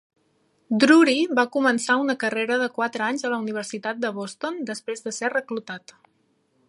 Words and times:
Drury 0.83 1.17
va 1.39 1.43
començar 1.55 1.97
una 2.05 2.15
carrera 2.23 2.57
de 2.63 2.69
quatre 2.79 3.05
anys 3.09 3.27
a 3.27 3.31
la 3.35 3.39
Universitat 3.45 4.01
de 4.07 4.13
Boston 4.17 4.59
després 4.71 5.07
de 5.09 5.15
ser 5.21 5.31
reclutat. 5.37 5.97